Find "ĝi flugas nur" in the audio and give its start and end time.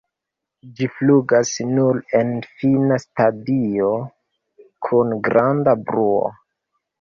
0.77-1.99